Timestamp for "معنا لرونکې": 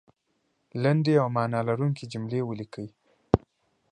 1.35-2.05